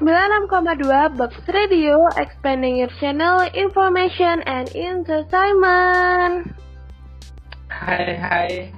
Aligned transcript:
96,2 0.00 1.20
Box 1.20 1.36
Radio, 1.52 2.08
expanding 2.16 2.80
your 2.80 2.88
channel, 3.04 3.44
information 3.52 4.40
and 4.48 4.72
entertainment. 4.72 6.56
Hai 7.68 8.16
hai. 8.16 8.72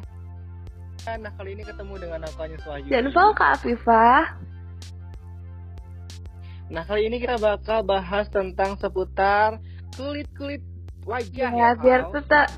Nah 1.23 1.31
kali 1.39 1.55
ini 1.55 1.63
ketemu 1.63 1.95
dengan 2.03 2.27
aku 2.27 2.43
Anyus 2.43 2.67
Wahyu. 2.67 2.91
Dan 2.91 3.15
Volka 3.15 3.55
Afifah. 3.55 4.35
Nah 6.75 6.83
kali 6.91 7.07
ini 7.07 7.23
kita 7.23 7.39
bakal 7.39 7.87
bahas 7.87 8.27
tentang 8.27 8.75
seputar 8.83 9.63
kulit-kulit 9.95 10.67
wajah 11.07 11.55
Ya, 11.55 11.71
ya, 11.71 11.79
biar 11.79 12.11
tetap 12.11 12.51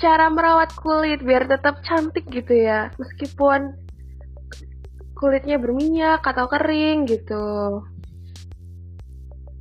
cara 0.00 0.32
merawat 0.32 0.72
kulit 0.72 1.20
biar 1.20 1.44
tetap 1.44 1.84
cantik 1.84 2.24
gitu 2.32 2.64
ya. 2.64 2.88
Meskipun 2.96 3.76
kulitnya 5.12 5.60
berminyak 5.60 6.24
atau 6.24 6.48
kering 6.48 7.04
gitu. 7.04 7.84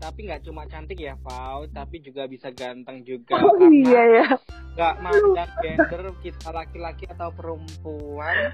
Tapi 0.05 0.29
nggak 0.29 0.45
cuma 0.45 0.69
cantik 0.69 1.01
ya 1.01 1.17
Val, 1.25 1.65
tapi 1.73 1.97
juga 1.97 2.29
bisa 2.29 2.53
ganteng 2.53 3.01
juga. 3.01 3.41
Oh 3.41 3.57
karena 3.57 3.73
iya 3.73 4.03
ya. 4.21 4.27
nggak 4.77 4.95
mandang 5.01 5.51
gender 5.65 6.13
kita 6.21 6.53
laki-laki 6.53 7.09
atau 7.09 7.33
perempuan. 7.33 8.53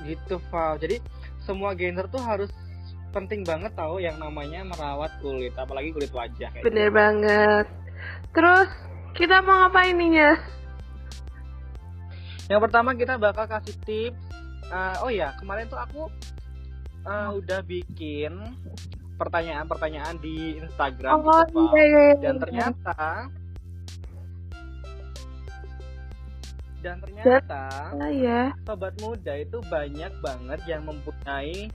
Gitu 0.00 0.40
Val. 0.48 0.80
Jadi 0.80 0.96
semua 1.44 1.76
gender 1.76 2.08
tuh 2.08 2.24
harus 2.24 2.48
penting 3.12 3.44
banget 3.44 3.76
tahu 3.76 4.00
yang 4.00 4.16
namanya 4.16 4.64
merawat 4.64 5.12
kulit, 5.20 5.52
apalagi 5.60 5.92
kulit 5.92 6.08
wajah. 6.08 6.48
kayak 6.48 6.64
Bener 6.64 6.88
gitu. 6.88 6.96
banget. 6.96 7.66
Terus 8.32 8.68
kita 9.12 9.44
mau 9.44 9.68
ngapain 9.68 9.92
nih, 9.92 10.08
Nyes? 10.08 10.40
Yang 12.48 12.60
pertama 12.64 12.96
kita 12.96 13.20
bakal 13.20 13.44
kasih 13.44 13.76
tips. 13.84 14.24
Eh, 14.72 14.96
oh 15.04 15.12
ya, 15.12 15.36
kemarin 15.36 15.68
tuh 15.68 15.76
aku 15.76 16.08
eh, 17.04 17.28
udah 17.36 17.60
bikin 17.60 18.32
pertanyaan-pertanyaan 19.14 20.16
di 20.18 20.58
Instagram 20.58 21.22
Oh 21.22 21.42
gitu, 21.46 21.60
iya, 21.74 21.82
iya, 21.84 22.00
iya. 22.10 22.14
Dan 22.20 22.34
ternyata 22.42 22.98
dan 26.84 27.00
ternyata 27.00 27.62
Ah, 27.96 28.12
ya. 28.12 28.52
sobat 28.68 28.92
muda 29.00 29.32
itu 29.40 29.56
banyak 29.72 30.12
banget 30.20 30.60
yang 30.68 30.84
mempunyai 30.84 31.72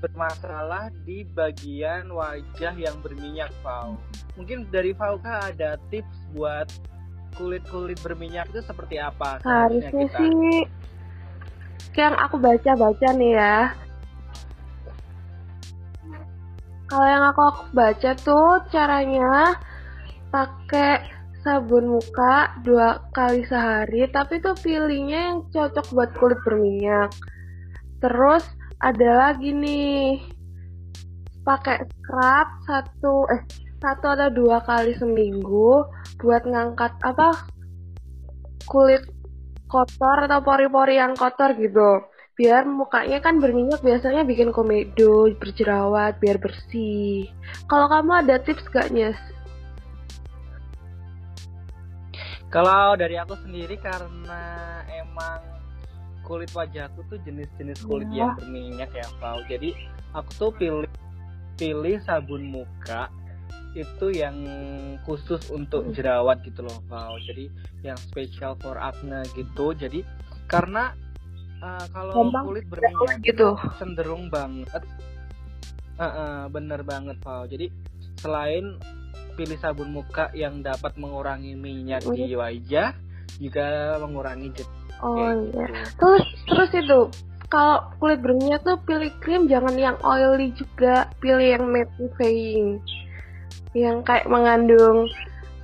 bermasalah 0.00 0.88
di 1.06 1.22
bagian 1.22 2.10
wajah 2.10 2.74
yang 2.74 2.96
berminyak, 3.04 3.52
Val. 3.62 4.00
Mungkin 4.34 4.66
dari 4.72 4.96
Valka 4.96 5.52
ada 5.52 5.78
tips 5.92 6.26
buat 6.34 6.66
kulit-kulit 7.38 8.00
berminyak 8.02 8.50
itu 8.50 8.64
seperti 8.64 8.98
apa? 8.98 9.38
Harusnya 9.44 9.92
kita? 9.92 10.18
sih 10.18 10.66
yang 11.92 12.16
aku 12.16 12.40
baca-baca 12.40 13.08
nih 13.12 13.36
ya. 13.36 13.76
Kalau 16.92 17.08
yang 17.08 17.24
aku, 17.24 17.72
baca 17.72 18.12
tuh 18.20 18.68
caranya 18.68 19.56
pakai 20.28 21.00
sabun 21.40 21.88
muka 21.88 22.52
dua 22.60 23.00
kali 23.16 23.48
sehari, 23.48 24.04
tapi 24.12 24.44
tuh 24.44 24.52
pilihnya 24.60 25.32
yang 25.32 25.38
cocok 25.48 25.88
buat 25.96 26.12
kulit 26.20 26.36
berminyak. 26.44 27.08
Terus 27.96 28.44
ada 28.76 29.10
lagi 29.24 29.56
nih 29.56 30.20
pakai 31.48 31.80
scrub 31.80 32.48
satu 32.68 33.24
eh 33.32 33.40
satu 33.80 34.12
atau 34.12 34.28
dua 34.28 34.60
kali 34.60 34.92
seminggu 34.92 35.88
buat 36.20 36.44
ngangkat 36.44 36.92
apa 37.08 37.34
kulit 38.68 39.00
kotor 39.64 40.28
atau 40.28 40.44
pori-pori 40.44 41.00
yang 41.00 41.16
kotor 41.16 41.56
gitu 41.56 42.04
biar 42.42 42.66
mukanya 42.66 43.22
kan 43.22 43.38
berminyak 43.38 43.78
biasanya 43.86 44.26
bikin 44.26 44.50
komedo 44.50 45.30
berjerawat 45.38 46.18
biar 46.18 46.42
bersih 46.42 47.30
kalau 47.70 47.86
kamu 47.86 48.26
ada 48.26 48.42
tips 48.42 48.66
gak 48.66 48.90
Nyes? 48.90 49.14
Kalau 52.50 52.98
dari 52.98 53.16
aku 53.16 53.32
sendiri 53.40 53.80
karena 53.80 54.42
emang 54.92 55.40
kulit 56.20 56.52
wajahku 56.52 57.00
tuh 57.08 57.16
jenis-jenis 57.24 57.80
kulit 57.80 58.10
Ya. 58.12 58.28
yang 58.28 58.36
berminyak 58.36 58.90
ya, 58.92 59.08
Val. 59.16 59.40
Jadi 59.48 59.72
aku 60.12 60.30
tuh 60.36 60.50
pilih 60.60 60.90
pilih 61.56 61.96
sabun 62.04 62.44
muka 62.44 63.08
itu 63.72 64.12
yang 64.12 64.36
khusus 65.08 65.48
untuk 65.48 65.88
Hmm. 65.88 65.92
jerawat 65.96 66.44
gitu 66.44 66.60
loh, 66.60 66.76
Val. 66.92 67.16
Jadi 67.24 67.48
yang 67.80 67.96
special 67.96 68.52
for 68.60 68.76
acne 68.76 69.24
gitu. 69.32 69.72
Jadi 69.72 70.04
karena 70.44 70.92
uh, 71.62 71.86
kalau 71.94 72.12
Gampang 72.12 72.44
kulit 72.50 72.66
berminyak 72.66 73.18
gitu. 73.22 73.54
cenderung 73.78 74.26
banget. 74.28 74.82
Eh, 75.96 76.04
eh, 76.04 76.42
bener 76.50 76.80
banget 76.82 77.16
Val 77.22 77.46
jadi 77.46 77.70
selain 78.18 78.74
pilih 79.38 79.58
sabun 79.60 79.94
muka 79.94 80.34
yang 80.34 80.60
dapat 80.60 80.98
mengurangi 80.98 81.54
minyak 81.54 82.02
di 82.04 82.34
wajah 82.34 82.96
juga 83.40 83.96
mengurangi 83.96 84.52
jet 84.52 84.68
oh 85.00 85.16
iya. 85.16 85.32
gitu. 85.32 85.60
terus 85.96 86.24
terus 86.48 86.70
itu 86.74 87.00
kalau 87.52 87.84
kulit 88.00 88.24
berminyak 88.24 88.64
tuh 88.64 88.80
pilih 88.88 89.12
krim 89.20 89.44
jangan 89.44 89.76
yang 89.76 90.00
oily 90.00 90.56
juga. 90.56 91.12
Pilih 91.20 91.60
yang 91.60 91.68
mattifying 91.68 92.80
yang 93.76 94.00
kayak 94.00 94.24
mengandung 94.24 95.12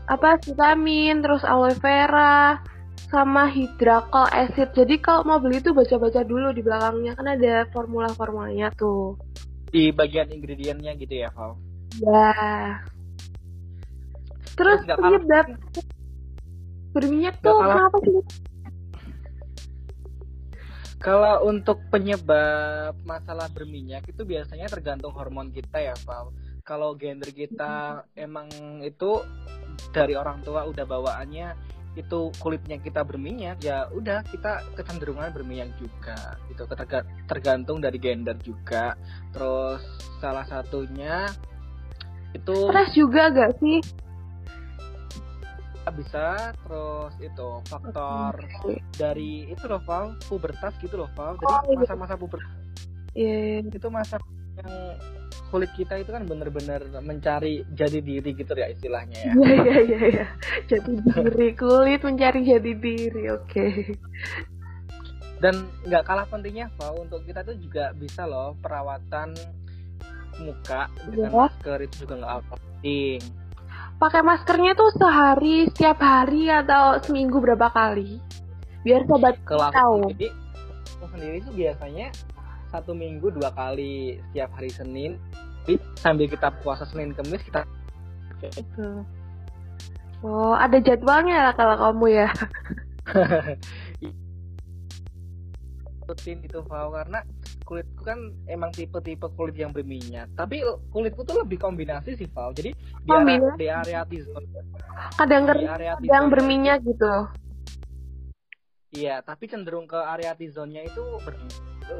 apa 0.04 0.36
vitamin 0.44 1.24
terus 1.24 1.44
aloe 1.44 1.72
vera 1.80 2.60
sama 3.08 3.48
hydrocol 3.48 4.28
acid. 4.30 4.72
Jadi 4.76 5.00
kalau 5.00 5.24
mau 5.24 5.38
beli 5.40 5.64
tuh 5.64 5.72
baca-baca 5.72 6.24
dulu 6.24 6.52
di 6.52 6.60
belakangnya. 6.60 7.12
Kan 7.16 7.26
ada 7.28 7.64
formula-formulanya 7.72 8.72
tuh. 8.76 9.16
Di 9.68 9.92
bagian 9.92 10.32
ingredientnya 10.32 10.96
gitu 10.96 11.14
ya 11.24 11.28
Val? 11.32 11.56
Ya 12.00 12.32
terus 14.58 14.82
penyebab 14.82 15.46
berminyak 16.90 17.38
tuh 17.38 17.62
kalah- 17.62 17.78
kenapa 17.78 17.96
sih? 18.02 18.22
Kalau 20.98 21.46
untuk 21.46 21.78
penyebab 21.94 22.98
masalah 23.06 23.46
berminyak 23.54 24.02
itu 24.10 24.26
biasanya 24.26 24.66
tergantung 24.66 25.14
hormon 25.14 25.54
kita 25.54 25.78
ya 25.78 25.94
Val. 26.02 26.34
Kalau 26.66 26.98
gender 26.98 27.30
kita 27.30 28.02
emang 28.18 28.50
itu 28.82 29.22
dari 29.94 30.18
orang 30.18 30.42
tua 30.42 30.66
udah 30.66 30.84
bawaannya 30.84 31.77
itu 31.96 32.30
kulitnya 32.38 32.76
kita 32.78 33.02
berminyak 33.02 33.62
ya 33.64 33.88
udah 33.90 34.22
kita 34.28 34.64
kecenderungan 34.76 35.32
berminyak 35.32 35.72
juga 35.80 36.36
gitu. 36.52 36.66
Terga- 36.68 37.06
tergantung 37.26 37.78
dari 37.80 37.96
gender 37.96 38.36
juga. 38.44 38.98
Terus 39.32 39.82
salah 40.20 40.44
satunya 40.44 41.28
itu 42.36 42.56
stres 42.68 42.92
juga 42.92 43.32
gak 43.32 43.52
sih? 43.62 43.78
Bisa. 45.88 46.52
Terus 46.52 47.14
itu 47.24 47.48
faktor 47.64 48.36
dari 48.92 49.48
itu 49.48 49.64
loh 49.64 49.80
Val 49.88 50.20
pubertas 50.28 50.76
gitu 50.84 51.00
loh 51.00 51.08
Val. 51.16 51.40
Oh, 51.40 51.40
jadi 51.40 51.72
iya. 51.72 51.78
masa-masa 51.80 52.14
pubertas 52.20 52.52
Iya, 53.16 53.66
itu 53.66 53.88
masa 53.90 54.20
yang 54.60 54.70
kulit 55.48 55.72
kita 55.72 55.96
itu 55.96 56.08
kan 56.08 56.22
bener-bener 56.22 56.78
mencari 57.00 57.64
jadi 57.70 57.98
diri 57.98 58.30
gitu 58.32 58.52
ya 58.52 58.68
istilahnya 58.68 59.16
ya 59.18 59.32
Iya 59.32 59.56
iya 59.58 59.78
iya 59.80 59.98
iya. 60.10 60.26
Jati 60.64 60.92
diri 60.94 61.50
kulit 61.52 62.00
mencari 62.00 62.40
jati 62.42 62.72
diri. 62.74 63.22
Oke. 63.28 63.66
dan 65.38 65.54
nggak 65.86 66.02
kalah 66.02 66.26
pentingnya 66.26 66.66
Val 66.74 66.98
untuk 66.98 67.22
kita 67.22 67.40
tuh 67.42 67.54
juga 67.54 67.94
bisa 67.94 68.26
loh 68.26 68.58
perawatan 68.58 69.38
muka 70.38 70.90
dengan 71.06 71.30
Iya. 71.30 71.38
masker 71.38 71.78
itu 71.80 71.94
juga 72.02 72.14
nggak 72.18 72.38
penting 72.48 73.20
Pakai 73.98 74.22
maskernya 74.22 74.78
tuh 74.78 74.94
sehari, 74.94 75.66
setiap 75.66 75.98
hari 75.98 76.46
atau 76.46 77.02
seminggu 77.02 77.42
berapa 77.42 77.66
kali? 77.66 78.22
Biar 78.86 79.02
sobat 79.10 79.34
kalau 79.42 79.74
tahu. 79.74 80.14
sendiri 80.14 80.30
aku 80.94 81.06
sendiri 81.10 81.36
tuh 81.42 81.54
biasanya 81.54 82.06
satu 82.68 82.92
minggu 82.92 83.32
dua 83.32 83.52
kali 83.52 84.20
setiap 84.30 84.50
hari 84.56 84.70
Senin 84.72 85.10
Jadi, 85.64 85.76
sambil 86.00 86.26
kita 86.28 86.48
puasa 86.64 86.84
Senin 86.88 87.12
Kamis 87.16 87.44
kita 87.44 87.64
Gitu. 88.38 89.02
Oh, 90.22 90.54
ada 90.54 90.78
jadwalnya 90.78 91.50
lah 91.50 91.54
kalau 91.58 91.74
kamu 91.74 92.06
ya. 92.22 92.30
rutin 96.08 96.40
itu 96.40 96.64
Val 96.64 96.88
karena 96.88 97.20
kulitku 97.68 98.00
kan 98.00 98.32
emang 98.48 98.72
tipe-tipe 98.72 99.28
kulit 99.36 99.60
yang 99.60 99.76
berminyak 99.76 100.24
tapi 100.32 100.64
kulitku 100.88 101.20
tuh 101.20 101.44
lebih 101.44 101.60
kombinasi 101.60 102.16
sih 102.16 102.24
Val 102.32 102.56
jadi 102.56 102.72
di 102.72 103.12
area, 103.12 103.52
di 103.60 103.66
area 103.68 104.00
T-zone 104.08 104.48
Kadang 105.20 105.44
di 105.44 105.48
kering, 105.52 105.68
area 105.68 105.92
kadang 106.00 106.08
T-zone 106.08 106.32
berminyak 106.32 106.78
gitu. 106.88 107.14
Iya 108.94 109.20
tapi 109.20 109.44
cenderung 109.48 109.84
ke 109.84 109.96
area 109.96 110.32
T-zone-nya 110.32 110.88
itu 110.88 111.02
ber- 111.24 111.40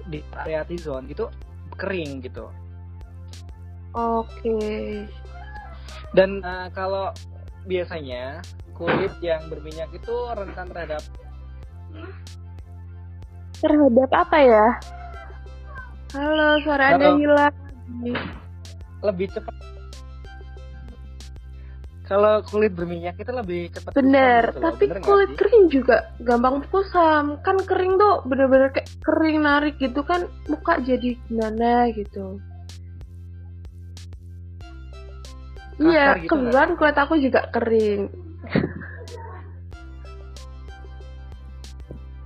di 0.08 0.20
area 0.44 0.64
T-zone 0.64 1.08
itu 1.08 1.28
kering 1.76 2.24
gitu 2.24 2.48
Oke. 3.96 5.08
dan 6.12 6.44
eh, 6.44 6.68
kalau 6.76 7.08
biasanya 7.64 8.44
kulit 8.76 9.12
yang 9.24 9.48
berminyak 9.48 9.88
itu 9.90 10.14
rentan 10.36 10.68
terhadap 10.70 11.02
Terhadap 13.58 14.10
apa 14.14 14.38
ya? 14.38 14.66
Halo, 16.14 16.62
suara 16.62 16.94
Anda 16.94 17.10
Halo. 17.10 17.18
hilang. 17.18 17.54
lebih 19.02 19.26
cepat 19.34 19.54
kalau 22.08 22.40
kulit 22.40 22.72
berminyak 22.72 23.20
itu 23.20 23.28
lebih 23.28 23.68
cepat 23.68 23.92
bener 23.92 24.48
gitu 24.48 24.64
tapi 24.64 24.84
bener 24.88 25.04
kulit 25.04 25.30
kering 25.36 25.64
juga 25.68 25.96
gampang 26.24 26.64
kusam. 26.72 27.36
Kan 27.44 27.60
kering 27.68 28.00
tuh 28.00 28.24
bener-bener 28.24 28.72
kayak 28.72 28.88
kering 29.04 29.44
narik 29.44 29.76
gitu 29.76 30.00
kan 30.08 30.24
muka 30.48 30.80
jadi 30.80 31.20
gimana 31.28 31.92
gitu. 31.92 32.40
Iya 35.78 36.16
gitu 36.24 36.32
kebetulan 36.32 36.70
kulit 36.80 36.96
aku 36.96 37.14
juga 37.20 37.40
kering. 37.52 38.08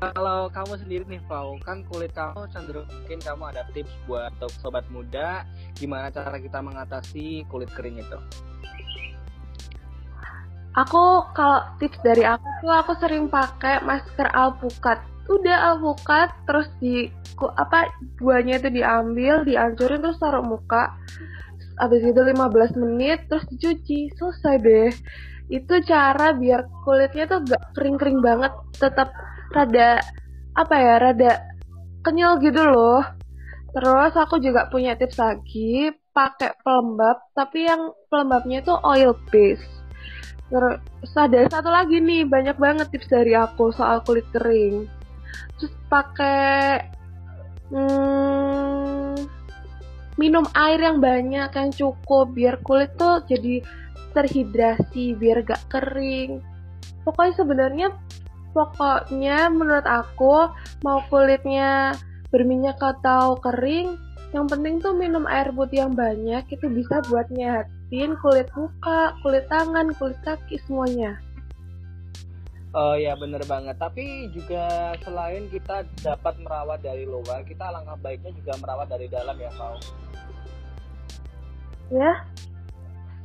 Kalau 0.03 0.51
kamu 0.51 0.73
sendiri 0.83 1.05
nih 1.07 1.23
Fau 1.31 1.59
kan 1.63 1.83
kulit 1.87 2.11
kamu 2.15 2.47
cenderung 2.55 2.87
mungkin 2.91 3.19
kamu 3.23 3.43
ada 3.55 3.63
tips 3.71 3.91
buat 4.07 4.35
sobat 4.59 4.87
muda 4.91 5.47
gimana 5.79 6.11
cara 6.11 6.43
kita 6.43 6.59
mengatasi 6.59 7.47
kulit 7.47 7.71
kering 7.71 8.03
itu 8.03 8.19
Aku 10.73 11.29
kalau 11.37 11.61
tips 11.77 12.01
dari 12.01 12.25
aku 12.25 12.49
tuh 12.65 12.73
aku 12.73 12.93
sering 12.97 13.29
pakai 13.29 13.85
masker 13.85 14.25
alpukat. 14.33 15.05
Udah 15.29 15.77
alpukat 15.77 16.33
terus 16.49 16.73
di 16.81 17.13
apa 17.61 17.93
buahnya 18.17 18.57
itu 18.57 18.81
diambil, 18.81 19.45
dihancurin 19.45 20.01
terus 20.01 20.17
taruh 20.17 20.41
muka. 20.41 20.97
Habis 21.77 22.09
itu 22.09 22.17
15 22.17 22.81
menit 22.81 23.29
terus 23.29 23.45
dicuci. 23.53 24.17
Selesai 24.17 24.57
deh. 24.65 24.91
Itu 25.53 25.85
cara 25.85 26.33
biar 26.33 26.65
kulitnya 26.89 27.29
tuh 27.29 27.45
gak 27.45 27.77
kering-kering 27.77 28.25
banget, 28.25 28.57
tetap 28.81 29.13
rada 29.53 30.01
apa 30.57 30.75
ya, 30.81 30.95
rada 30.97 31.33
kenyal 32.01 32.41
gitu 32.41 32.65
loh. 32.65 33.05
Terus 33.77 34.17
aku 34.17 34.41
juga 34.41 34.73
punya 34.73 34.97
tips 34.97 35.21
lagi, 35.21 35.93
pakai 36.17 36.57
pelembab, 36.65 37.29
tapi 37.37 37.69
yang 37.69 37.93
pelembabnya 38.09 38.65
itu 38.65 38.73
oil 38.73 39.13
base 39.29 39.82
Terus 40.53 41.17
ada 41.17 41.49
satu 41.49 41.73
lagi 41.73 41.97
nih, 41.97 42.29
banyak 42.29 42.61
banget 42.61 42.93
tips 42.93 43.09
dari 43.09 43.33
aku 43.33 43.73
soal 43.73 44.05
kulit 44.05 44.29
kering. 44.37 44.85
Terus 45.57 45.73
pakai 45.89 46.85
hmm, 47.73 49.17
minum 50.21 50.45
air 50.53 50.77
yang 50.77 51.01
banyak, 51.01 51.49
yang 51.49 51.71
cukup 51.73 52.37
biar 52.37 52.61
kulit 52.61 52.93
tuh 53.01 53.25
jadi 53.25 53.65
terhidrasi, 54.13 55.17
biar 55.17 55.41
gak 55.41 55.73
kering. 55.73 56.45
Pokoknya 57.09 57.33
sebenarnya 57.33 57.89
pokoknya 58.53 59.49
menurut 59.49 59.89
aku 59.89 60.53
mau 60.85 61.01
kulitnya 61.09 61.97
berminyak 62.29 62.77
atau 62.77 63.41
kering, 63.41 63.97
yang 64.37 64.45
penting 64.45 64.85
tuh 64.85 64.93
minum 64.93 65.25
air 65.25 65.49
putih 65.49 65.89
yang 65.89 65.97
banyak 65.97 66.45
itu 66.53 66.69
bisa 66.69 67.01
buat 67.09 67.33
nyehat 67.33 67.73
bersihin 67.93 68.17
kulit 68.25 68.49
muka, 68.57 69.13
kulit 69.21 69.45
tangan, 69.53 69.93
kulit 70.01 70.17
kaki 70.25 70.57
semuanya. 70.65 71.21
Oh 72.73 72.97
ya 72.97 73.13
bener 73.21 73.45
banget. 73.45 73.77
Tapi 73.77 74.33
juga 74.33 74.97
selain 75.05 75.45
kita 75.53 75.85
dapat 76.01 76.41
merawat 76.41 76.81
dari 76.81 77.05
luar, 77.05 77.45
kita 77.45 77.69
alangkah 77.69 78.01
baiknya 78.01 78.33
juga 78.33 78.57
merawat 78.65 78.89
dari 78.89 79.13
dalam 79.13 79.37
ya, 79.37 79.53
Pau. 79.61 79.77
Ya. 81.93 82.25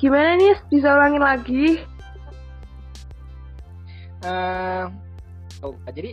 Gimana 0.04 0.36
nih? 0.36 0.60
Bisa 0.68 1.00
ulangin 1.00 1.24
lagi? 1.24 1.66
Uh, 4.20 4.92
oh, 5.64 5.80
jadi 5.96 6.12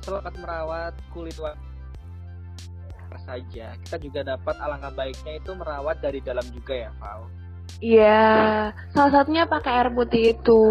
selamat 0.00 0.32
merawat 0.40 0.96
kulit 1.12 1.36
saja, 3.28 3.76
kita 3.84 3.96
juga 4.00 4.20
dapat 4.24 4.56
alangkah 4.64 4.96
baiknya 4.96 5.36
itu 5.36 5.52
merawat 5.52 6.00
dari 6.00 6.24
dalam 6.24 6.48
juga 6.56 6.88
ya, 6.88 6.90
Pau. 6.96 7.41
Iya, 7.82 8.70
salah 8.94 9.10
satunya 9.10 9.42
pakai 9.42 9.82
air 9.82 9.90
putih 9.90 10.38
itu. 10.38 10.62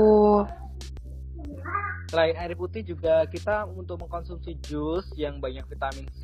Selain 2.08 2.36
air 2.40 2.56
putih 2.56 2.88
juga 2.88 3.28
kita 3.28 3.68
untuk 3.68 4.00
mengkonsumsi 4.00 4.56
jus 4.64 5.04
yang 5.20 5.44
banyak 5.44 5.68
vitamin 5.68 6.08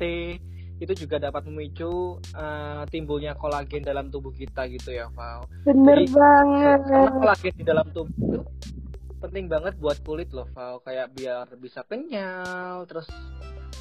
itu 0.80 0.92
juga 1.04 1.20
dapat 1.20 1.44
memicu 1.44 2.16
uh, 2.38 2.88
timbulnya 2.88 3.36
kolagen 3.36 3.84
dalam 3.84 4.08
tubuh 4.08 4.32
kita 4.32 4.64
gitu 4.72 4.96
ya, 4.96 5.12
Val. 5.12 5.44
Bener 5.68 6.08
Jadi, 6.08 6.16
banget. 6.16 6.80
Karena 6.88 7.10
kolagen 7.12 7.54
di 7.60 7.64
dalam 7.68 7.86
tubuh 7.92 8.16
itu 8.24 8.40
penting 9.20 9.44
banget 9.44 9.74
buat 9.76 10.00
kulit 10.08 10.32
loh, 10.32 10.48
Val. 10.56 10.80
Kayak 10.88 11.12
biar 11.12 11.52
bisa 11.60 11.84
kenyal, 11.84 12.88
terus 12.88 13.12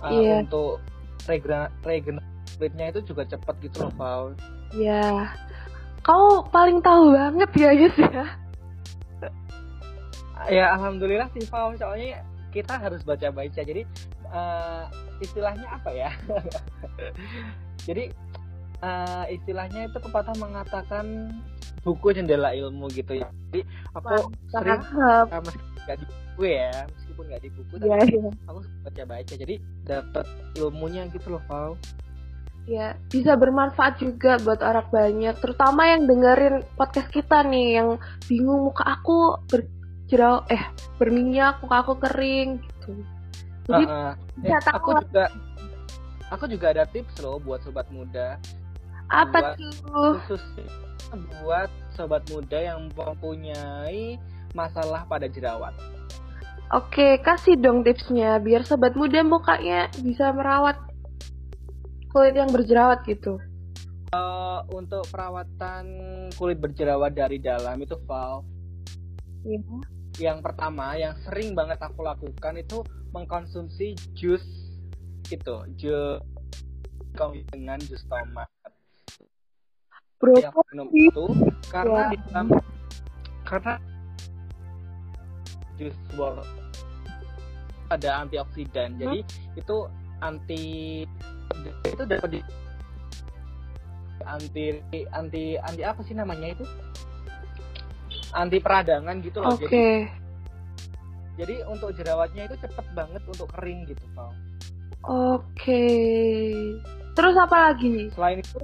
uh, 0.03 0.11
iya. 0.11 0.43
untuk 0.43 0.83
regenerasi 1.23 2.19
kulitnya 2.59 2.91
itu 2.91 2.99
juga 3.15 3.23
cepat 3.23 3.55
gitu 3.63 3.87
loh, 3.87 3.93
Val. 3.95 4.23
Iya 4.75 5.31
kau 6.07 6.39
paling 6.47 6.79
tahu 6.79 7.11
banget 7.11 7.51
ya 7.59 7.71
guys 7.75 7.97
ya? 7.99 8.25
Ya 10.47 10.65
alhamdulillah 10.79 11.27
sih 11.35 11.43
Fau 11.51 11.75
soalnya 11.75 12.23
kita 12.55 12.79
harus 12.79 13.03
baca 13.03 13.27
baca 13.35 13.59
jadi 13.59 13.83
uh, 14.31 14.87
istilahnya 15.19 15.67
apa 15.67 15.89
ya? 15.91 16.09
Jadi 17.87 18.11
uh, 18.83 19.23
istilahnya 19.31 19.87
itu 19.87 19.99
pepatah 19.99 20.35
mengatakan 20.39 21.31
buku 21.83 22.15
jendela 22.15 22.51
ilmu 22.55 22.87
gitu 22.91 23.19
ya. 23.19 23.27
Jadi 23.51 23.67
aku 23.95 24.31
sering 24.51 24.83
uh, 24.95 25.27
meskipun 25.43 25.77
nggak 25.87 25.97
di 26.03 26.05
buku 26.07 26.43
ya 26.51 26.71
meskipun 26.91 27.23
nggak 27.31 27.41
di 27.41 27.49
buku 27.55 27.73
tapi 27.79 27.87
yeah, 27.87 28.03
yeah. 28.03 28.33
aku 28.51 28.59
baca 28.83 29.03
baca 29.07 29.33
jadi 29.39 29.55
dapat 29.87 30.25
ilmunya 30.59 31.07
gitu 31.15 31.27
loh 31.31 31.43
Fau 31.47 31.79
ya 32.67 32.99
bisa 33.07 33.39
bermanfaat 33.39 34.03
juga 34.03 34.35
buat 34.43 34.59
orang 34.59 34.91
banyak 34.91 35.39
terutama 35.39 35.87
yang 35.87 36.03
dengerin 36.03 36.67
podcast 36.75 37.07
kita 37.15 37.39
nih 37.47 37.79
yang 37.79 37.95
bingung 38.27 38.67
muka 38.67 38.83
aku 38.83 39.39
berjerau 39.47 40.43
eh 40.51 40.63
berminyak 40.99 41.63
muka 41.63 41.75
aku 41.87 41.93
kering 41.95 42.59
gitu. 42.59 42.91
Jadi 43.71 43.83
uh, 43.87 44.11
uh, 44.11 44.43
eh, 44.43 44.59
aku 44.67 44.89
juga 44.99 45.25
aku 46.27 46.43
juga 46.51 46.65
ada 46.75 46.83
tips 46.83 47.23
loh 47.23 47.39
buat 47.39 47.63
sobat 47.63 47.87
muda. 47.87 48.35
Apa 49.07 49.55
buat, 49.55 49.55
tuh? 49.55 50.13
khusus 50.27 50.43
buat 51.39 51.71
sobat 51.95 52.27
muda 52.27 52.59
yang 52.59 52.91
mempunyai 52.91 54.19
masalah 54.51 55.07
pada 55.07 55.31
jerawat. 55.31 55.71
Oke, 56.75 57.23
kasih 57.23 57.55
dong 57.55 57.87
tipsnya 57.87 58.43
biar 58.43 58.67
sobat 58.67 58.91
muda 58.99 59.23
mukanya 59.23 59.87
bisa 60.03 60.35
merawat 60.35 60.75
kulit 62.17 62.33
yang 62.33 62.49
berjerawat 62.49 63.05
gitu? 63.05 63.37
Uh, 64.09 64.65
untuk 64.73 65.05
perawatan 65.13 65.85
kulit 66.33 66.57
berjerawat 66.57 67.13
dari 67.13 67.37
dalam 67.37 67.77
itu 67.77 67.93
Val. 68.09 68.41
Iya. 69.45 69.61
Yang 70.17 70.39
pertama, 70.41 70.97
yang 70.97 71.13
sering 71.21 71.53
banget 71.53 71.77
aku 71.77 72.01
lakukan 72.01 72.57
itu 72.57 72.81
mengkonsumsi 73.13 73.93
jus 74.17 74.41
itu, 75.29 75.55
jus 75.77 76.17
dengan 77.53 77.77
jus 77.85 78.01
tomat. 78.09 78.49
Bro, 80.17 80.41
yang 80.41 80.53
minum 80.73 80.89
itu 80.97 81.25
karena 81.69 82.09
di 82.09 82.17
dalam 82.25 82.47
karena 83.45 83.77
jus 85.77 85.93
bor 86.17 86.41
ada 87.93 88.25
antioksidan, 88.25 88.97
hmm? 88.97 88.99
jadi 89.05 89.19
itu 89.53 89.77
anti 90.25 90.65
itu 91.93 92.03
dapat 92.03 92.29
di 92.29 92.41
anti 94.27 94.65
anti 95.15 95.43
anti 95.55 95.81
apa 95.87 96.01
sih 96.03 96.15
namanya 96.17 96.51
itu? 96.51 96.65
Anti 98.35 98.57
peradangan 98.59 99.23
gitu 99.23 99.39
loh 99.39 99.55
okay. 99.55 99.65
jadi 99.65 99.83
jadi 101.37 101.55
untuk 101.69 101.93
jerawatnya 101.95 102.49
itu 102.49 102.55
cepet 102.59 102.85
banget 102.97 103.23
untuk 103.23 103.47
kering 103.55 103.87
gitu 103.87 104.03
Pak 104.13 104.27
oke. 104.27 104.35
Okay. 105.55 106.75
terus 107.15 107.33
apa 107.39 107.71
lagi 107.71 108.11
selain 108.11 108.43
itu 108.43 108.59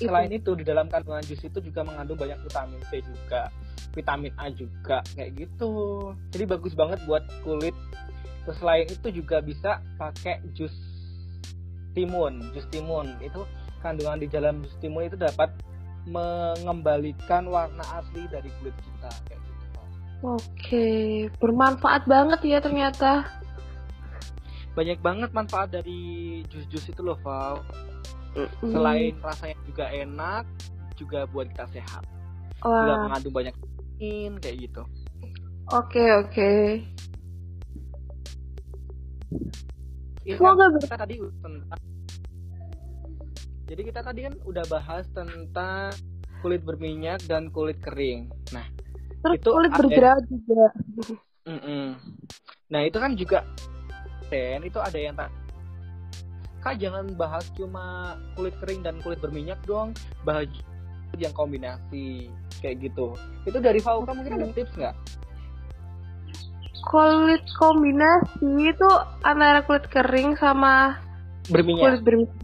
selain 0.00 0.32
itu 0.32 0.50
di 0.56 0.64
dalam 0.64 0.88
kandungan 0.88 1.22
jus 1.28 1.40
itu 1.44 1.60
juga 1.60 1.84
mengandung 1.84 2.16
banyak 2.16 2.40
vitamin 2.42 2.80
C 2.88 3.04
juga 3.04 3.52
vitamin 3.94 4.32
A 4.38 4.50
juga 4.54 5.02
kayak 5.14 5.30
gitu. 5.36 5.72
Jadi 6.30 6.44
bagus 6.46 6.72
banget 6.78 7.02
buat 7.04 7.26
kulit. 7.42 7.74
Terus 8.46 8.56
selain 8.58 8.86
itu 8.88 9.08
juga 9.12 9.42
bisa 9.44 9.82
pakai 10.00 10.40
jus 10.56 10.72
timun, 11.96 12.52
jus 12.54 12.66
timun 12.70 13.16
itu 13.20 13.42
kandungan 13.80 14.20
di 14.20 14.28
dalam 14.28 14.62
jus 14.62 14.76
timun 14.78 15.08
itu 15.08 15.16
dapat 15.16 15.50
mengembalikan 16.08 17.48
warna 17.48 17.84
asli 18.00 18.24
dari 18.32 18.48
kulit 18.60 18.76
kita 18.76 19.10
kayak 19.28 19.40
gitu. 19.40 19.80
Oke, 20.20 20.88
bermanfaat 21.40 22.04
banget 22.08 22.40
ya 22.44 22.58
ternyata. 22.60 23.28
Banyak 24.76 24.98
banget 25.02 25.30
manfaat 25.34 25.74
dari 25.74 26.40
jus-jus 26.48 26.88
itu 26.88 27.00
loh, 27.02 27.18
Val. 27.20 27.60
Mm. 28.38 28.48
Selain 28.70 29.14
rasanya 29.20 29.56
juga 29.66 29.84
enak, 29.90 30.44
juga 30.94 31.26
buat 31.28 31.50
kita 31.50 31.66
sehat. 31.74 32.04
Wah. 32.62 32.84
Juga 32.86 32.94
mengandung 33.08 33.34
banyak 33.34 33.54
vitamin 34.00 34.32
kayak 34.40 34.56
gitu. 34.68 34.82
Oke, 35.70 36.04
oke. 36.18 36.50
Semoga 40.26 40.64
kita 40.76 40.96
tadi 40.96 41.14
tentang 41.40 41.80
jadi 43.70 43.82
kita 43.86 44.00
tadi 44.02 44.20
kan 44.26 44.34
udah 44.42 44.64
bahas 44.66 45.06
tentang 45.14 45.94
kulit 46.42 46.58
berminyak 46.66 47.22
dan 47.30 47.54
kulit 47.54 47.78
kering. 47.78 48.26
Nah, 48.50 48.66
Terus 49.22 49.36
itu 49.38 49.50
kulit 49.52 49.70
ada- 49.70 49.78
berjerawat 49.78 50.24
juga. 50.26 50.64
mm-mm. 51.46 51.86
nah 52.68 52.80
itu 52.82 52.98
kan 52.98 53.14
juga 53.16 53.40
Dan 54.30 54.62
itu 54.62 54.78
ada 54.78 54.94
yang 54.94 55.14
tak 55.14 55.30
Kak 56.60 56.76
jangan 56.76 57.08
bahas 57.16 57.48
cuma 57.56 58.14
kulit 58.36 58.52
kering 58.60 58.84
dan 58.84 59.00
kulit 59.00 59.16
berminyak 59.18 59.56
dong, 59.64 59.96
bahas 60.22 60.44
yang 61.16 61.32
kombinasi 61.32 62.28
kayak 62.60 62.84
gitu. 62.84 63.16
Itu 63.48 63.58
dari 63.64 63.80
Fauka 63.80 64.12
mungkin 64.12 64.36
ada 64.36 64.52
tips 64.52 64.76
nggak? 64.76 64.92
Kulit 66.80 67.44
kombinasi 67.60 68.72
itu 68.72 68.90
antara 69.22 69.62
kulit 69.64 69.86
kering 69.92 70.34
sama 70.40 70.96
Berminyak. 71.52 71.82
kulit 71.82 72.00
berminyak. 72.02 72.36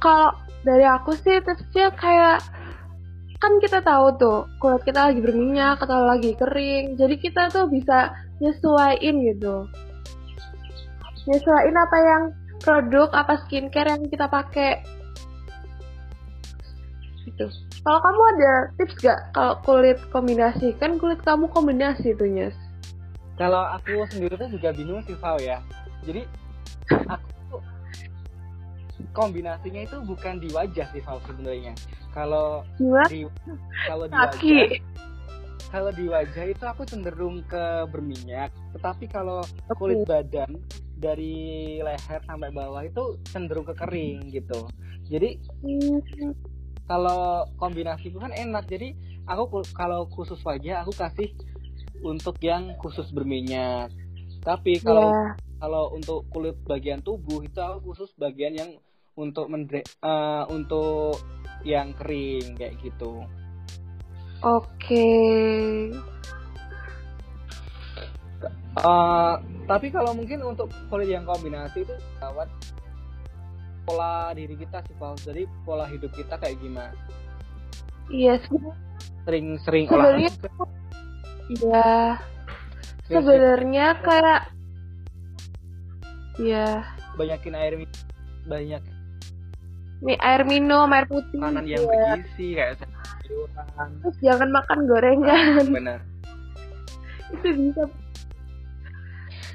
Kalau 0.00 0.36
dari 0.64 0.84
aku 0.84 1.12
sih 1.16 1.40
tipsnya 1.44 1.92
kayak 1.92 2.40
kan 3.40 3.60
kita 3.60 3.84
tahu 3.84 4.16
tuh 4.16 4.48
kulit 4.56 4.80
kita 4.88 5.12
lagi 5.12 5.20
berminyak 5.20 5.76
atau 5.76 6.08
lagi 6.08 6.32
kering, 6.32 6.96
jadi 6.96 7.14
kita 7.20 7.52
tuh 7.52 7.68
bisa 7.68 8.16
nyesuaiin 8.40 9.16
gitu. 9.32 9.68
Nyesuaiin 11.28 11.76
apa 11.76 11.98
yang 12.00 12.22
produk 12.64 13.12
apa 13.12 13.44
skincare 13.44 13.92
yang 13.92 14.08
kita 14.08 14.26
pakai. 14.28 14.80
Gitu. 17.28 17.63
Kalau 17.84 18.00
kamu 18.00 18.22
ada 18.36 18.52
tips 18.80 18.96
gak 19.04 19.20
kalau 19.36 19.60
kulit 19.60 20.00
kombinasi? 20.08 20.72
Kan 20.80 20.96
kulit 20.96 21.20
kamu 21.20 21.52
kombinasi 21.52 22.16
tuh, 22.16 22.24
Nyes. 22.24 22.56
Kalau 23.36 23.60
aku 23.60 24.08
sendiri 24.08 24.40
tuh 24.40 24.48
juga 24.48 24.72
bingung 24.72 25.04
sih 25.04 25.12
Fau 25.20 25.36
ya. 25.36 25.60
Jadi 26.08 26.24
aku 26.88 27.28
tuh 27.52 27.60
kombinasinya 29.12 29.84
itu 29.84 30.00
bukan 30.00 30.40
di 30.40 30.48
wajah 30.56 30.88
sih 30.96 31.04
Fau 31.04 31.20
sebenarnya. 31.28 31.76
Kalau 32.16 32.64
di 33.12 33.28
kalau 33.84 34.08
di 34.08 34.16
Kaki. 34.16 34.48
wajah 34.48 34.80
kalau 35.74 35.90
di 35.90 36.04
wajah 36.06 36.44
itu 36.54 36.64
aku 36.64 36.86
cenderung 36.86 37.42
ke 37.50 37.84
berminyak, 37.90 38.54
tetapi 38.78 39.10
kalau 39.10 39.42
kulit 39.74 40.06
badan 40.06 40.56
dari 40.94 41.82
leher 41.82 42.22
sampai 42.24 42.54
bawah 42.54 42.86
itu 42.86 43.18
cenderung 43.28 43.66
ke 43.66 43.74
kering 43.76 44.30
gitu. 44.30 44.70
Jadi 45.10 45.36
Hmm, 45.66 45.98
kalau 46.84 47.48
kombinasi 47.56 48.12
itu 48.12 48.18
kan 48.20 48.32
enak. 48.32 48.64
Jadi 48.68 48.94
aku 49.24 49.42
ku- 49.60 49.72
kalau 49.72 50.08
khusus 50.08 50.40
wajah 50.44 50.84
aku 50.84 50.92
kasih 50.92 51.32
untuk 52.04 52.36
yang 52.44 52.76
khusus 52.76 53.08
berminyak. 53.10 53.88
Tapi 54.44 54.80
kalau 54.84 55.08
ya. 55.08 55.36
kalau 55.60 55.84
untuk 55.96 56.28
kulit 56.28 56.56
bagian 56.68 57.00
tubuh 57.00 57.40
itu 57.40 57.56
aku 57.56 57.92
khusus 57.92 58.12
bagian 58.20 58.52
yang 58.52 58.70
untuk 59.16 59.48
mendre 59.48 59.80
eh, 59.84 60.44
untuk 60.52 61.16
yang 61.64 61.96
kering 61.96 62.60
kayak 62.60 62.76
gitu. 62.84 63.24
Oke. 64.44 65.08
Eh, 68.74 69.34
tapi 69.64 69.86
kalau 69.88 70.12
mungkin 70.12 70.42
untuk 70.44 70.68
kulit 70.92 71.08
yang 71.08 71.24
kombinasi 71.24 71.86
itu 71.86 71.94
lewat 72.20 72.50
pola 73.84 74.32
diri 74.32 74.56
kita 74.56 74.80
sih 74.82 74.96
Paul. 74.96 75.16
Jadi 75.16 75.44
pola 75.62 75.84
hidup 75.84 76.10
kita 76.10 76.36
kayak 76.36 76.56
gimana? 76.58 76.92
Iya, 78.08 78.36
sebenarnya 78.42 78.76
Sering-sering 79.24 79.84
olahraga. 79.88 80.28
iya. 81.50 81.88
Sebenarnya 83.04 83.86
kayak 84.00 84.42
Iya, 86.34 86.82
banyakin 87.14 87.54
air 87.54 87.74
minum, 87.78 87.94
banyak 88.44 88.82
nih 90.02 90.18
air 90.18 90.42
minum, 90.42 90.90
air 90.90 91.06
putih. 91.06 91.38
makanan 91.38 91.64
yang 91.64 91.86
ya. 91.86 92.18
bergizi 92.18 92.48
kayak 92.58 92.74
sayuran. 92.82 93.90
Terus 94.02 94.16
jangan 94.20 94.48
makan 94.50 94.78
gorengan. 94.84 95.64
Benar. 95.70 96.00
Itu 97.32 97.48
bisa. 97.54 97.82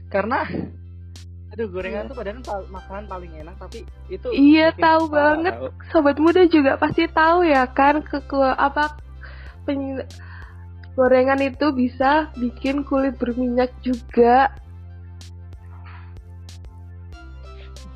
Karena 0.07 0.47
aduh 1.49 1.65
gorengan 1.65 2.05
tuh 2.05 2.13
padahal 2.13 2.41
pal- 2.41 2.69
makanan 2.69 3.05
paling 3.05 3.31
enak 3.35 3.55
tapi 3.57 3.81
itu 4.07 4.27
Iya, 4.29 4.69
tahu 4.71 5.09
kepala, 5.09 5.17
banget. 5.17 5.53
tahu. 5.57 5.67
Sobat 5.89 6.17
muda 6.17 6.45
juga 6.45 6.77
pasti 6.77 7.03
tahu 7.05 7.41
ya 7.41 7.65
kan 7.67 8.05
ke 8.05 8.21
ke- 8.21 8.53
apa 8.55 8.93
pen- 9.65 10.05
gorengan 10.93 11.41
itu 11.41 11.71
bisa 11.71 12.29
bikin 12.35 12.83
kulit 12.83 13.15
berminyak 13.15 13.73
juga. 13.79 14.53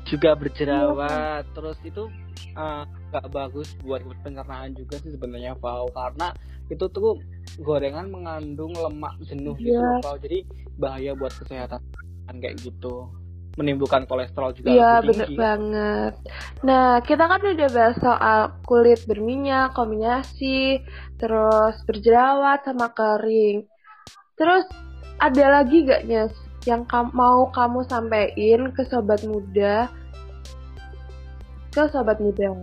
juga 0.04 0.36
berjerawat 0.36 1.48
terus 1.56 1.80
itu 1.80 2.12
uh, 2.54 2.84
gak 3.08 3.24
bagus 3.30 3.72
buat 3.80 4.04
pencernaan 4.20 4.76
juga 4.76 5.00
sih 5.00 5.10
sebenarnya 5.10 5.56
Pau 5.56 5.88
karena 5.90 6.28
itu 6.68 6.84
tuh 6.86 7.18
gorengan 7.56 8.12
mengandung 8.12 8.76
lemak 8.76 9.16
jenuh 9.24 9.56
gitu 9.56 9.72
Iya. 9.72 9.80
loh, 9.80 10.04
Pau 10.04 10.16
jadi 10.20 10.44
bahaya 10.76 11.16
buat 11.16 11.32
kesehatan 11.32 11.80
kayak 12.36 12.60
gitu 12.60 13.08
menimbulkan 13.54 14.04
kolesterol 14.10 14.50
juga 14.54 14.68
Iya 14.74 14.92
bener 15.02 15.28
banget. 15.34 16.14
Nah 16.66 16.98
kita 17.02 17.24
kan 17.30 17.40
udah 17.42 17.68
bahas 17.70 17.96
soal 18.02 18.40
kulit 18.66 19.00
berminyak, 19.06 19.74
kombinasi, 19.74 20.82
terus 21.18 21.74
berjerawat 21.86 22.66
sama 22.66 22.90
kering. 22.90 23.66
Terus 24.34 24.66
ada 25.22 25.62
lagi 25.62 25.86
gak 25.86 26.10
Nyes 26.10 26.34
yang 26.66 26.82
kam- 26.90 27.14
mau 27.14 27.46
kamu 27.54 27.86
sampein 27.86 28.74
ke 28.74 28.82
sobat 28.90 29.22
muda? 29.22 29.86
Ke 31.70 31.86
sobat 31.90 32.18
muda. 32.18 32.54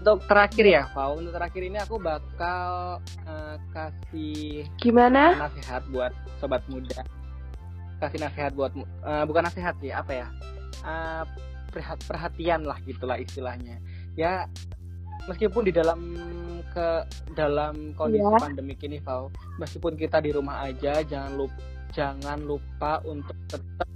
untuk 0.00 0.24
terakhir 0.24 0.64
ya 0.64 0.82
Pau 0.96 1.20
untuk 1.20 1.36
terakhir 1.36 1.60
ini 1.60 1.76
aku 1.76 2.00
bakal 2.00 2.98
uh, 3.28 3.56
kasih 3.76 4.64
Gimana? 4.80 5.36
nasihat 5.36 5.84
buat 5.92 6.12
sobat 6.40 6.64
muda 6.72 7.04
kasih 8.00 8.18
nasihat 8.18 8.52
buat 8.52 8.72
eh, 8.74 9.24
bukan 9.28 9.44
nasihat 9.44 9.76
sih 9.78 9.92
apa 9.92 10.12
ya 10.12 10.26
perhat- 11.70 12.02
perhatian 12.04 12.66
lah 12.66 12.80
gitulah 12.82 13.14
istilahnya 13.14 13.78
ya 14.16 14.48
meskipun 15.28 15.68
di 15.68 15.72
dalam 15.72 16.00
ke 16.70 16.88
dalam 17.34 17.92
kondisi 17.94 18.22
Iya. 18.22 18.38
pandemi 18.40 18.74
ini 18.80 18.98
Fau 18.98 19.28
meskipun 19.58 19.94
kita 19.94 20.18
di 20.18 20.30
rumah 20.30 20.66
aja 20.66 21.02
jangan 21.02 21.34
lupa 21.36 21.58
jangan 21.90 22.38
lupa 22.46 23.02
untuk 23.02 23.34
tetap 23.46 23.86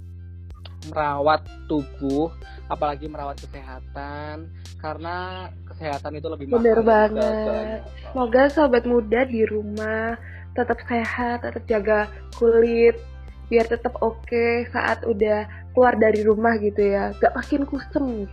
merawat 0.85 1.41
tubuh 1.65 2.29
apalagi 2.67 3.07
merawat 3.07 3.39
kesehatan 3.41 4.51
karena 4.77 5.47
kesehatan 5.65 6.19
itu 6.19 6.27
lebih 6.29 6.45
mahal 6.45 6.59
Bener 6.61 6.77
dari 6.77 6.85
banget. 6.85 7.79
Semoga 8.11 8.43
sobat 8.53 8.83
muda 8.85 9.25
di 9.25 9.41
rumah 9.47 10.13
tetap 10.53 10.77
sehat, 10.85 11.41
tetap 11.41 11.63
jaga 11.65 11.99
kulit 12.37 12.99
biar 13.47 13.65
tetap 13.69 13.97
oke 14.01 14.69
saat 14.73 15.05
udah 15.05 15.45
keluar 15.73 15.95
dari 15.97 16.21
rumah 16.25 16.57
gitu 16.57 16.81
ya. 16.81 17.13
Gak 17.17 17.35
makin 17.35 17.61
kusem. 17.67 18.29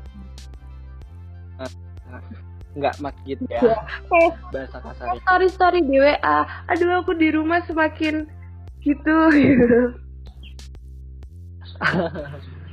nggak 2.72 3.04
mat 3.04 3.12
gitu 3.28 3.44
ya 3.52 3.60
Iya. 3.60 3.76
Kayak 4.08 4.32
bahasa 4.48 4.78
kasarnya 4.80 5.20
story 5.20 5.48
story 5.52 5.80
di 5.84 5.96
WA 6.00 6.38
aduh 6.72 7.04
aku 7.04 7.12
di 7.12 7.28
rumah 7.28 7.60
semakin 7.68 8.24
gitu 8.80 9.16
gitu 9.36 9.92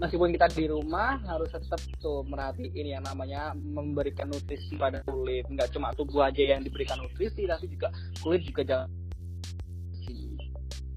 meskipun 0.00 0.32
kita 0.32 0.48
di 0.56 0.64
rumah 0.64 1.20
harus 1.28 1.52
tetap 1.52 1.76
tuh 2.00 2.24
merhatiin 2.24 2.96
yang 2.96 3.04
namanya 3.04 3.52
memberikan 3.52 4.32
nutrisi 4.32 4.80
pada 4.80 5.04
kulit 5.04 5.44
nggak 5.44 5.76
cuma 5.76 5.92
tubuh 5.92 6.24
aja 6.24 6.56
yang 6.56 6.64
diberikan 6.64 6.96
nutrisi 7.04 7.44
tapi 7.44 7.68
juga 7.68 7.92
kulit 8.24 8.40
juga 8.48 8.64
jangan 8.64 8.88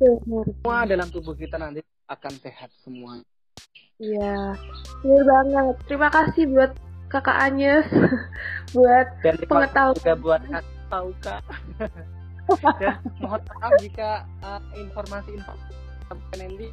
semua 0.05 0.77
dalam 0.83 1.07
tubuh 1.09 1.33
kita 1.33 1.55
nanti 1.55 1.79
akan 2.05 2.33
sehat 2.39 2.69
semua 2.83 3.19
iya 3.97 4.53
bener 5.01 5.23
banget 5.23 5.75
terima 5.85 6.09
kasih 6.09 6.43
buat 6.49 6.71
kakak 7.07 7.37
Anyes 7.39 7.87
buat 8.75 9.07
dan 9.21 9.35
Pengetahuan. 9.39 9.95
juga 9.97 10.13
buat 10.17 10.41
kak 10.43 10.63
tahu 10.89 11.09
kak 11.19 11.41
dan 12.81 12.99
mohon 13.17 13.41
maaf 13.55 13.71
jika 13.79 14.09
uh, 14.41 14.59
informasi-informasi 14.75 15.71
nanti 16.35 16.67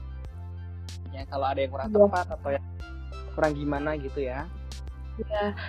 ya 1.11 1.23
kalau 1.27 1.47
ada 1.47 1.61
yang 1.61 1.71
kurang 1.71 1.89
Iya. 1.89 1.99
tepat 2.03 2.27
atau 2.35 2.51
yang 2.51 2.67
kurang 3.33 3.53
gimana 3.55 3.91
gitu 3.97 4.21
ya 4.21 4.41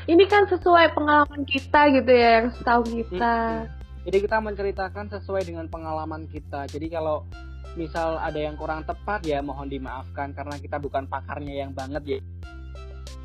ini 0.08 0.24
kan 0.26 0.48
sesuai 0.48 0.96
pengalaman 0.96 1.44
kita 1.44 1.92
gitu 1.92 2.12
ya 2.12 2.30
yang 2.40 2.48
setahu 2.56 2.84
kita 2.88 3.68
Jadi 4.02 4.18
kita 4.18 4.42
menceritakan 4.42 5.14
sesuai 5.14 5.46
dengan 5.46 5.70
pengalaman 5.70 6.26
kita. 6.26 6.66
Jadi 6.66 6.90
kalau 6.90 7.22
misal 7.80 8.20
ada 8.20 8.38
yang 8.38 8.60
kurang 8.60 8.84
tepat 8.84 9.24
ya 9.24 9.40
mohon 9.40 9.72
dimaafkan 9.72 10.36
karena 10.36 10.56
kita 10.60 10.78
bukan 10.78 11.08
pakarnya 11.08 11.66
yang 11.66 11.72
banget 11.72 12.04
ya. 12.06 12.20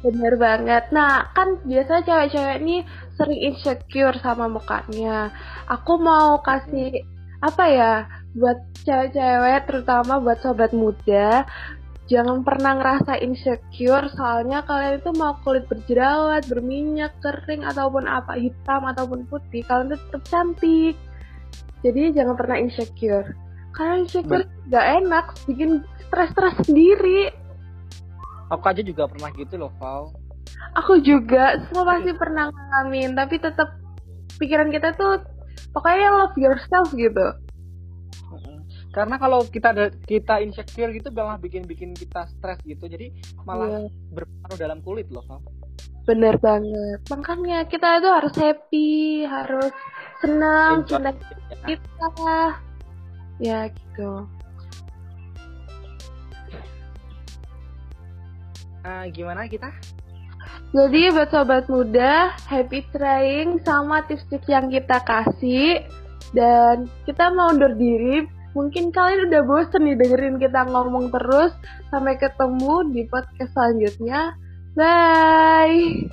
Bener 0.04 0.38
banget. 0.38 0.92
Nah, 0.94 1.32
kan 1.34 1.58
biasanya 1.66 2.02
cewek-cewek 2.04 2.56
ini 2.62 2.76
sering 3.16 3.40
insecure 3.42 4.16
sama 4.22 4.46
mukanya. 4.46 5.34
Aku 5.66 5.98
mau 5.98 6.38
kasih 6.44 7.02
apa 7.42 7.64
ya 7.68 7.92
buat 8.36 8.58
cewek-cewek 8.84 9.68
terutama 9.68 10.20
buat 10.20 10.40
sobat 10.40 10.72
muda 10.72 11.44
jangan 12.06 12.46
pernah 12.46 12.78
ngerasa 12.78 13.18
insecure 13.18 14.06
soalnya 14.14 14.62
kalian 14.62 15.02
itu 15.02 15.10
mau 15.18 15.34
kulit 15.42 15.66
berjerawat, 15.66 16.46
berminyak, 16.46 17.18
kering 17.18 17.66
ataupun 17.66 18.06
apa 18.06 18.38
hitam 18.38 18.86
ataupun 18.86 19.26
putih, 19.26 19.66
kalian 19.66 19.90
itu 19.94 19.98
tetap 20.06 20.22
cantik. 20.30 20.94
Jadi 21.82 22.14
jangan 22.14 22.34
pernah 22.38 22.56
insecure. 22.62 23.34
Karena 23.76 24.00
insecure 24.00 24.48
gak 24.72 24.86
enak, 25.04 25.26
bikin 25.44 25.84
stres-stres 26.08 26.56
sendiri. 26.64 27.28
Aku 28.48 28.64
aja 28.64 28.80
juga 28.80 29.04
pernah 29.04 29.28
gitu 29.36 29.60
loh, 29.60 29.70
Val. 29.76 30.16
Aku 30.80 31.02
juga, 31.04 31.60
semua 31.68 31.84
pasti 31.84 32.16
pernah 32.16 32.48
ngalamin, 32.48 33.12
tapi 33.12 33.36
tetap 33.36 33.76
pikiran 34.40 34.72
kita 34.72 34.96
tuh 34.96 35.20
pokoknya 35.76 36.08
love 36.08 36.36
yourself 36.40 36.88
gitu. 36.96 37.36
Karena 38.96 39.20
kalau 39.20 39.44
kita 39.44 39.76
ada 39.76 39.92
kita 40.08 40.40
insecure 40.40 40.88
gitu 40.96 41.12
malah 41.12 41.36
bikin 41.36 41.68
bikin 41.68 41.92
kita 41.92 42.24
stres 42.32 42.56
gitu. 42.64 42.88
Jadi 42.88 43.12
malah 43.44 43.84
yeah. 43.84 43.92
berpengaruh 44.16 44.56
dalam 44.56 44.80
kulit 44.80 45.12
loh 45.12 45.20
bener 46.06 46.38
banget. 46.38 47.02
Makanya 47.10 47.66
kita 47.66 47.98
itu 47.98 48.08
harus 48.08 48.34
happy 48.38 48.90
harus 49.26 49.74
senang 50.22 50.86
cinta 50.86 51.10
kita 51.66 52.08
ya 53.42 53.68
gitu 53.68 54.24
uh, 58.86 59.04
gimana 59.12 59.44
kita 59.50 59.68
jadi 60.74 61.14
buat 61.14 61.30
sobat 61.30 61.70
muda, 61.70 62.36
happy 62.50 62.84
trying 62.90 63.62
sama 63.64 64.04
tips-tips 64.04 64.44
yang 64.50 64.68
kita 64.68 64.98
kasih. 65.08 65.86
Dan 66.34 66.90
kita 67.06 67.32
mau 67.32 67.54
undur 67.54 67.72
diri. 67.72 68.26
Mungkin 68.52 68.92
kalian 68.92 69.32
udah 69.32 69.42
bosen 69.44 69.84
nih 69.88 69.96
dengerin 69.96 70.36
kita 70.36 70.68
ngomong 70.68 71.08
terus. 71.08 71.56
Sampai 71.88 72.20
ketemu 72.20 72.92
di 72.92 73.08
podcast 73.08 73.52
selanjutnya. 73.56 74.36
Bye. 74.76 76.12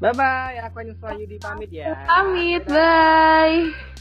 Bye-bye. 0.00 0.64
Aku 0.70 0.76
Anissa 0.80 1.12
Yudi 1.12 1.36
pamit 1.36 1.70
ya. 1.72 1.92
Pamit. 2.08 2.64
Bye. 2.72 3.91